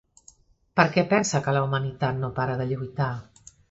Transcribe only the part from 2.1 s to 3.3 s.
no para de lluitar?